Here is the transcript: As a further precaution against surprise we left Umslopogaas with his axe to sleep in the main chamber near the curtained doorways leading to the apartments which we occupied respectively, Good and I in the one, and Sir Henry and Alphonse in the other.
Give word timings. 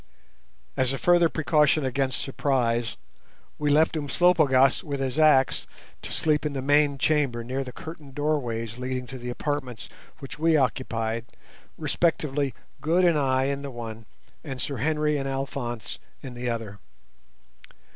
As 0.75 0.93
a 0.93 0.97
further 0.97 1.29
precaution 1.29 1.85
against 1.85 2.23
surprise 2.23 2.97
we 3.59 3.69
left 3.69 3.95
Umslopogaas 3.95 4.83
with 4.83 4.99
his 4.99 5.19
axe 5.19 5.67
to 6.01 6.11
sleep 6.11 6.43
in 6.43 6.53
the 6.53 6.61
main 6.63 6.97
chamber 6.97 7.43
near 7.43 7.63
the 7.63 7.71
curtained 7.71 8.15
doorways 8.15 8.79
leading 8.79 9.05
to 9.05 9.19
the 9.19 9.29
apartments 9.29 9.89
which 10.17 10.39
we 10.39 10.57
occupied 10.57 11.25
respectively, 11.77 12.55
Good 12.81 13.05
and 13.05 13.15
I 13.19 13.43
in 13.43 13.61
the 13.61 13.69
one, 13.69 14.07
and 14.43 14.59
Sir 14.59 14.77
Henry 14.77 15.17
and 15.17 15.29
Alphonse 15.29 15.99
in 16.23 16.33
the 16.33 16.49
other. 16.49 16.79